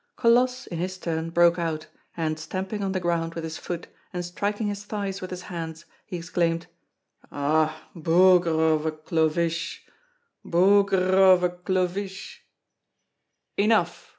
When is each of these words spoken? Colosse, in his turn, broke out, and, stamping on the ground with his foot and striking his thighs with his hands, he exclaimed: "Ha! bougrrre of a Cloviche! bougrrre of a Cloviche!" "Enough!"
Colosse, 0.15 0.65
in 0.65 0.79
his 0.79 0.97
turn, 0.97 1.29
broke 1.29 1.59
out, 1.59 1.85
and, 2.17 2.39
stamping 2.39 2.83
on 2.83 2.91
the 2.91 2.99
ground 2.99 3.35
with 3.35 3.43
his 3.43 3.59
foot 3.59 3.87
and 4.11 4.25
striking 4.25 4.65
his 4.65 4.83
thighs 4.83 5.21
with 5.21 5.29
his 5.29 5.43
hands, 5.43 5.85
he 6.07 6.17
exclaimed: 6.17 6.65
"Ha! 7.29 7.87
bougrrre 7.95 8.73
of 8.73 8.87
a 8.87 8.91
Cloviche! 8.91 9.81
bougrrre 10.43 11.35
of 11.35 11.43
a 11.43 11.49
Cloviche!" 11.49 12.39
"Enough!" 13.57 14.09